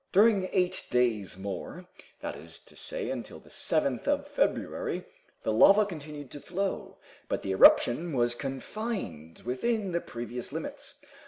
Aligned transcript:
During 0.11 0.49
eight 0.51 0.87
days 0.89 1.37
more, 1.37 1.85
that 2.21 2.35
is 2.35 2.57
to 2.61 2.75
say 2.75 3.11
until 3.11 3.37
the 3.39 3.51
7th 3.51 4.07
of 4.07 4.27
February, 4.27 5.05
the 5.43 5.51
lava 5.53 5.85
continued 5.85 6.31
to 6.31 6.39
flow, 6.41 6.97
but 7.29 7.43
the 7.43 7.51
eruption 7.51 8.11
was 8.17 8.33
confined 8.33 9.43
within 9.45 9.91
the 9.91 10.01
previous 10.01 10.51
limits. 10.51 11.05